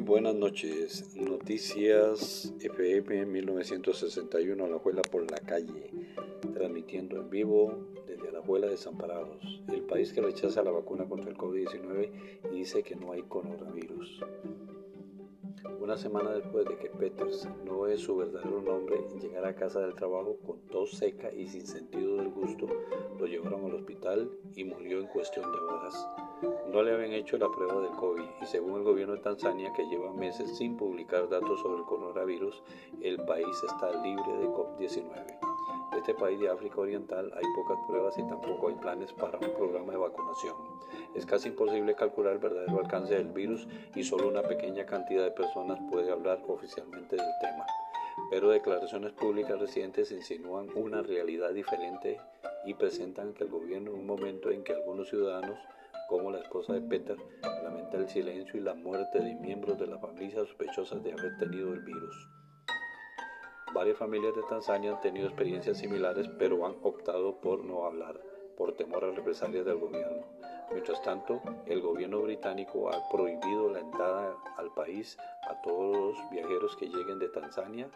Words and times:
buenas 0.00 0.34
noches. 0.34 1.14
Noticias 1.14 2.52
FM 2.60 3.26
1961 3.26 4.64
Alajuela 4.64 5.02
por 5.02 5.30
la 5.30 5.38
calle, 5.38 5.90
transmitiendo 6.54 7.20
en 7.20 7.30
vivo 7.30 7.86
desde 8.06 8.28
Alajuela 8.28 8.68
Desamparados, 8.68 9.62
el 9.68 9.82
país 9.82 10.12
que 10.12 10.22
rechaza 10.22 10.62
la 10.62 10.70
vacuna 10.70 11.06
contra 11.06 11.30
el 11.30 11.36
COVID-19 11.36 12.10
y 12.52 12.56
dice 12.56 12.82
que 12.82 12.96
no 12.96 13.12
hay 13.12 13.22
coronavirus. 13.22 14.20
Una 15.80 15.96
semana 15.96 16.32
después 16.32 16.66
de 16.66 16.76
que 16.76 16.90
Peters, 16.90 17.48
no 17.64 17.86
es 17.86 18.02
su 18.02 18.14
verdadero 18.14 18.60
nombre, 18.60 19.02
llegara 19.18 19.48
a 19.48 19.54
casa 19.54 19.80
del 19.80 19.94
trabajo 19.94 20.36
con 20.46 20.60
tos 20.68 20.90
seca 20.90 21.32
y 21.32 21.48
sin 21.48 21.66
sentido 21.66 22.16
del 22.16 22.28
gusto, 22.28 22.66
lo 23.18 23.26
llevaron 23.26 23.64
al 23.64 23.76
hospital 23.76 24.30
y 24.54 24.64
murió 24.64 25.00
en 25.00 25.06
cuestión 25.06 25.50
de 25.50 25.58
horas. 25.58 26.06
No 26.70 26.82
le 26.82 26.92
habían 26.92 27.12
hecho 27.12 27.38
la 27.38 27.50
prueba 27.50 27.80
del 27.80 27.92
COVID 27.92 28.24
y 28.42 28.46
según 28.46 28.76
el 28.76 28.84
gobierno 28.84 29.14
de 29.14 29.22
Tanzania, 29.22 29.72
que 29.74 29.86
lleva 29.86 30.12
meses 30.12 30.54
sin 30.58 30.76
publicar 30.76 31.30
datos 31.30 31.58
sobre 31.60 31.78
el 31.78 31.86
coronavirus, 31.86 32.62
el 33.00 33.16
país 33.24 33.56
está 33.66 33.90
libre 34.02 34.36
de 34.36 34.48
COVID-19. 34.48 35.49
Este 35.96 36.14
país 36.14 36.40
de 36.40 36.48
África 36.48 36.80
Oriental 36.80 37.32
hay 37.36 37.44
pocas 37.54 37.78
pruebas 37.86 38.16
y 38.18 38.22
tampoco 38.22 38.68
hay 38.68 38.74
planes 38.74 39.12
para 39.12 39.38
un 39.38 39.52
programa 39.54 39.92
de 39.92 39.98
vacunación. 39.98 40.54
Es 41.14 41.26
casi 41.26 41.48
imposible 41.48 41.94
calcular 41.94 42.34
el 42.34 42.38
verdadero 42.38 42.78
alcance 42.78 43.14
del 43.14 43.32
virus 43.32 43.66
y 43.94 44.02
solo 44.02 44.28
una 44.28 44.42
pequeña 44.42 44.86
cantidad 44.86 45.24
de 45.24 45.30
personas 45.30 45.78
puede 45.90 46.10
hablar 46.10 46.42
oficialmente 46.46 47.16
del 47.16 47.32
tema. 47.40 47.66
Pero 48.30 48.50
declaraciones 48.50 49.12
públicas 49.12 49.58
recientes 49.58 50.12
insinúan 50.12 50.68
una 50.74 51.02
realidad 51.02 51.52
diferente 51.52 52.20
y 52.64 52.74
presentan 52.74 53.34
que 53.34 53.44
el 53.44 53.50
gobierno 53.50 53.90
en 53.90 53.98
un 53.98 54.06
momento 54.06 54.50
en 54.50 54.62
que 54.62 54.72
algunos 54.72 55.08
ciudadanos 55.08 55.58
como 56.08 56.30
la 56.30 56.40
esposa 56.40 56.72
de 56.72 56.80
Peter 56.80 57.16
lamenta 57.62 57.96
el 57.96 58.08
silencio 58.08 58.58
y 58.58 58.62
la 58.62 58.74
muerte 58.74 59.20
de 59.20 59.34
miembros 59.36 59.78
de 59.78 59.86
la 59.86 59.98
familia 59.98 60.38
sospechosas 60.40 61.02
de 61.02 61.12
haber 61.12 61.38
tenido 61.38 61.72
el 61.72 61.80
virus. 61.80 62.39
Varias 63.80 63.96
familias 63.96 64.36
de 64.36 64.42
Tanzania 64.42 64.92
han 64.92 65.00
tenido 65.00 65.26
experiencias 65.26 65.78
similares, 65.78 66.28
pero 66.38 66.66
han 66.66 66.74
optado 66.82 67.40
por 67.40 67.64
no 67.64 67.86
hablar, 67.86 68.20
por 68.54 68.76
temor 68.76 69.06
a 69.06 69.10
represalias 69.12 69.64
del 69.64 69.78
gobierno. 69.78 70.26
Mientras 70.70 71.02
tanto, 71.02 71.40
el 71.64 71.80
gobierno 71.80 72.20
británico 72.20 72.90
ha 72.90 73.08
prohibido 73.08 73.70
la 73.70 73.80
entrada 73.80 74.36
al 74.58 74.70
país 74.74 75.16
a 75.48 75.62
todos 75.62 75.96
los 75.96 76.30
viajeros 76.30 76.76
que 76.76 76.88
lleguen 76.90 77.18
de 77.18 77.30
Tanzania 77.30 77.88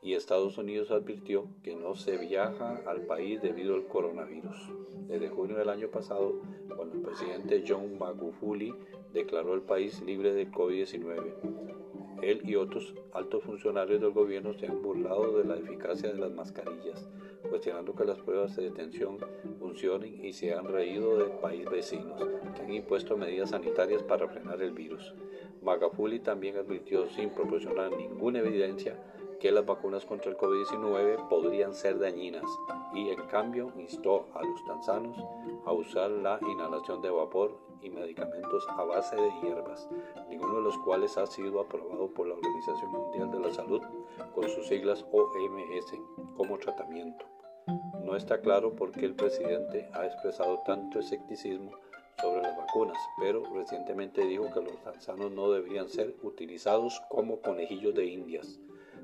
y 0.00 0.14
Estados 0.14 0.58
Unidos 0.58 0.92
advirtió 0.92 1.48
que 1.64 1.74
no 1.74 1.96
se 1.96 2.18
viaja 2.18 2.80
al 2.86 3.00
país 3.00 3.42
debido 3.42 3.74
al 3.74 3.88
coronavirus. 3.88 4.70
Desde 5.08 5.28
junio 5.28 5.56
del 5.56 5.70
año 5.70 5.88
pasado, 5.88 6.34
cuando 6.76 6.94
el 6.94 7.02
presidente 7.02 7.64
John 7.66 7.98
Magufuli 7.98 8.72
declaró 9.12 9.54
el 9.54 9.62
país 9.62 10.00
libre 10.02 10.32
de 10.34 10.48
COVID-19, 10.52 11.85
él 12.22 12.40
y 12.44 12.56
otros 12.56 12.94
altos 13.12 13.42
funcionarios 13.42 14.00
del 14.00 14.10
gobierno 14.10 14.52
se 14.54 14.66
han 14.66 14.82
burlado 14.82 15.38
de 15.38 15.44
la 15.44 15.56
eficacia 15.56 16.12
de 16.12 16.18
las 16.18 16.32
mascarillas, 16.32 17.08
cuestionando 17.48 17.94
que 17.94 18.04
las 18.04 18.18
pruebas 18.18 18.56
de 18.56 18.64
detención 18.64 19.18
funcionen 19.58 20.24
y 20.24 20.32
se 20.32 20.54
han 20.54 20.66
reído 20.66 21.16
de 21.18 21.24
países 21.26 21.70
vecinos 21.70 22.22
que 22.54 22.62
han 22.62 22.72
impuesto 22.72 23.16
medidas 23.16 23.50
sanitarias 23.50 24.02
para 24.02 24.28
frenar 24.28 24.60
el 24.62 24.72
virus. 24.72 25.14
Magufuli 25.62 26.20
también 26.20 26.56
advirtió 26.56 27.08
sin 27.10 27.30
proporcionar 27.30 27.90
ninguna 27.96 28.40
evidencia 28.40 28.96
que 29.40 29.52
las 29.52 29.66
vacunas 29.66 30.04
contra 30.04 30.30
el 30.30 30.36
COVID-19 30.36 31.28
podrían 31.28 31.74
ser 31.74 31.98
dañinas 31.98 32.44
y 32.94 33.10
en 33.10 33.26
cambio 33.26 33.72
instó 33.76 34.26
a 34.34 34.42
los 34.42 34.64
tanzanos 34.64 35.16
a 35.64 35.72
usar 35.72 36.10
la 36.10 36.38
inhalación 36.48 37.02
de 37.02 37.10
vapor 37.10 37.58
y 37.82 37.90
medicamentos 37.90 38.66
a 38.70 38.84
base 38.84 39.16
de 39.16 39.30
hierbas, 39.42 39.88
ninguno 40.28 40.56
de 40.56 40.62
los 40.62 40.78
cuales 40.78 41.16
ha 41.18 41.26
sido 41.26 41.60
aprobado 41.60 42.08
por 42.08 42.26
la 42.26 42.34
Organización 42.34 42.90
Mundial 42.90 43.30
de 43.30 43.40
la 43.40 43.52
Salud 43.52 43.82
con 44.34 44.48
sus 44.48 44.66
siglas 44.66 45.04
OMS 45.12 45.92
como 46.36 46.58
tratamiento. 46.58 47.26
No 48.02 48.16
está 48.16 48.40
claro 48.40 48.74
por 48.74 48.92
qué 48.92 49.04
el 49.04 49.14
presidente 49.14 49.88
ha 49.92 50.06
expresado 50.06 50.62
tanto 50.64 51.00
escepticismo 51.00 51.72
sobre 52.20 52.42
las 52.42 52.56
vacunas, 52.56 52.96
pero 53.18 53.42
recientemente 53.52 54.24
dijo 54.24 54.50
que 54.54 54.62
los 54.62 54.82
tanzanos 54.82 55.32
no 55.32 55.50
deberían 55.50 55.88
ser 55.88 56.14
utilizados 56.22 57.02
como 57.10 57.40
conejillos 57.40 57.94
de 57.94 58.06
indias 58.06 58.58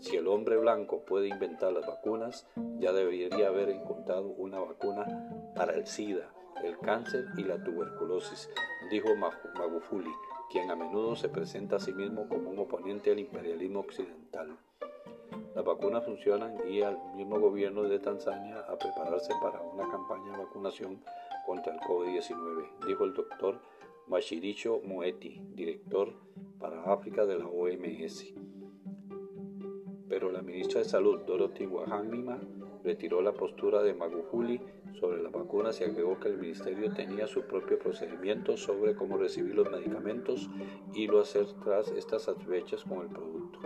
si 0.00 0.16
el 0.16 0.28
hombre 0.28 0.56
blanco 0.56 1.04
puede 1.04 1.28
inventar 1.28 1.72
las 1.72 1.86
vacunas, 1.86 2.46
ya 2.78 2.92
debería 2.92 3.48
haber 3.48 3.70
encontrado 3.70 4.26
una 4.26 4.60
vacuna 4.60 5.06
para 5.54 5.74
el 5.74 5.86
SIDA, 5.86 6.30
el 6.62 6.78
cáncer 6.78 7.26
y 7.36 7.44
la 7.44 7.62
tuberculosis, 7.62 8.50
dijo 8.90 9.08
Magufuli, 9.16 10.12
quien 10.50 10.70
a 10.70 10.76
menudo 10.76 11.16
se 11.16 11.28
presenta 11.28 11.76
a 11.76 11.80
sí 11.80 11.92
mismo 11.92 12.28
como 12.28 12.50
un 12.50 12.58
oponente 12.58 13.10
al 13.10 13.18
imperialismo 13.18 13.80
occidental. 13.80 14.56
Las 15.54 15.64
vacunas 15.64 16.04
funcionan 16.04 16.56
y 16.68 16.82
al 16.82 16.98
mismo 17.14 17.38
gobierno 17.38 17.84
de 17.84 17.98
Tanzania 17.98 18.58
a 18.60 18.76
prepararse 18.76 19.32
para 19.40 19.60
una 19.60 19.88
campaña 19.90 20.32
de 20.32 20.44
vacunación 20.44 21.00
contra 21.46 21.74
el 21.74 21.80
COVID-19, 21.80 22.86
dijo 22.86 23.04
el 23.04 23.14
doctor 23.14 23.60
Mashiricho 24.08 24.80
Moeti, 24.84 25.40
director 25.54 26.12
para 26.58 26.84
África 26.84 27.24
de 27.24 27.38
la 27.38 27.46
OMS 27.46 28.34
pero 30.14 30.30
la 30.30 30.42
ministra 30.42 30.78
de 30.78 30.84
Salud, 30.84 31.22
Dorothy 31.26 31.66
Wahamima, 31.66 32.38
retiró 32.84 33.20
la 33.20 33.32
postura 33.32 33.82
de 33.82 33.94
Magufuli 33.94 34.60
sobre 35.00 35.20
las 35.20 35.32
vacunas 35.32 35.80
y 35.80 35.84
agregó 35.84 36.20
que 36.20 36.28
el 36.28 36.38
ministerio 36.38 36.94
tenía 36.94 37.26
su 37.26 37.42
propio 37.42 37.80
procedimiento 37.80 38.56
sobre 38.56 38.94
cómo 38.94 39.16
recibir 39.16 39.56
los 39.56 39.68
medicamentos 39.68 40.48
y 40.94 41.08
lo 41.08 41.20
hacer 41.20 41.46
tras 41.64 41.88
estas 41.88 42.22
sospechas 42.22 42.84
con 42.84 43.00
el 43.00 43.08
producto. 43.08 43.58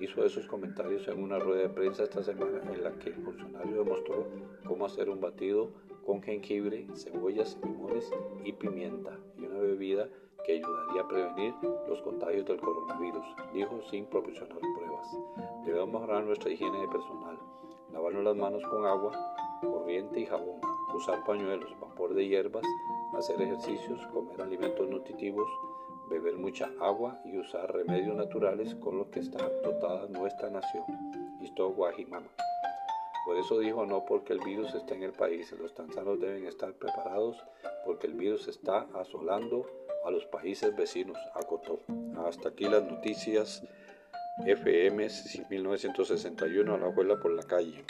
Hizo 0.00 0.24
esos 0.24 0.46
comentarios 0.46 1.06
en 1.08 1.22
una 1.22 1.38
rueda 1.38 1.60
de 1.60 1.68
prensa 1.68 2.04
esta 2.04 2.22
semana 2.22 2.62
en 2.72 2.82
la 2.82 2.92
que 2.94 3.10
el 3.10 3.16
funcionario 3.16 3.84
demostró 3.84 4.28
cómo 4.66 4.86
hacer 4.86 5.10
un 5.10 5.20
batido 5.20 5.72
con 6.06 6.22
jengibre, 6.22 6.86
cebollas, 6.94 7.58
limones 7.62 8.10
y 8.44 8.54
pimienta 8.54 9.18
y 9.36 9.44
una 9.44 9.58
bebida 9.58 10.08
que 10.46 10.54
ayudaría 10.54 11.02
a 11.02 11.08
prevenir 11.08 11.54
los 11.86 12.00
contagios 12.00 12.46
del 12.46 12.58
coronavirus, 12.58 13.26
dijo 13.52 13.80
sin 13.90 14.06
proporcionar 14.06 14.58
Debemos 15.64 15.88
mejorar 15.88 16.24
nuestra 16.24 16.50
higiene 16.50 16.88
personal, 16.88 17.38
lavarnos 17.92 18.24
las 18.24 18.36
manos 18.36 18.62
con 18.64 18.86
agua, 18.86 19.12
corriente 19.60 20.20
y 20.20 20.26
jabón, 20.26 20.60
usar 20.94 21.24
pañuelos, 21.24 21.78
vapor 21.80 22.14
de 22.14 22.26
hierbas, 22.26 22.64
hacer 23.16 23.40
ejercicios, 23.40 24.06
comer 24.08 24.40
alimentos 24.40 24.88
nutritivos, 24.88 25.48
beber 26.08 26.36
mucha 26.36 26.70
agua 26.80 27.20
y 27.24 27.38
usar 27.38 27.72
remedios 27.72 28.16
naturales 28.16 28.74
con 28.76 28.98
los 28.98 29.08
que 29.08 29.20
está 29.20 29.48
dotada 29.62 30.06
nuestra 30.08 30.50
nación. 30.50 30.84
Esto 31.42 31.70
Guajimama. 31.70 32.28
Por 33.24 33.36
eso 33.36 33.58
dijo 33.60 33.86
no 33.86 34.04
porque 34.04 34.32
el 34.32 34.40
virus 34.40 34.74
está 34.74 34.94
en 34.94 35.04
el 35.04 35.12
país, 35.12 35.52
los 35.52 35.72
tanzanos 35.74 36.18
deben 36.18 36.44
estar 36.44 36.72
preparados 36.72 37.36
porque 37.84 38.08
el 38.08 38.14
virus 38.14 38.48
está 38.48 38.88
asolando 38.94 39.64
a 40.04 40.10
los 40.10 40.26
países 40.26 40.74
vecinos, 40.74 41.16
acotó. 41.34 41.78
Hasta 42.26 42.48
aquí 42.48 42.64
las 42.64 42.82
noticias 42.82 43.62
FM 44.38 45.08
1961 45.48 46.74
a 46.74 46.78
la 46.78 46.86
abuela 46.86 47.18
por 47.20 47.32
la 47.32 47.42
calle. 47.42 47.84